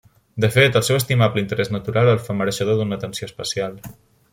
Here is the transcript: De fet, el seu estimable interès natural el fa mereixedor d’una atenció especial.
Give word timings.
De 0.45 0.47
fet, 0.53 0.79
el 0.79 0.85
seu 0.87 0.97
estimable 1.01 1.43
interès 1.43 1.71
natural 1.77 2.11
el 2.15 2.25
fa 2.29 2.37
mereixedor 2.41 2.81
d’una 2.83 3.01
atenció 3.03 3.33
especial. 3.33 3.83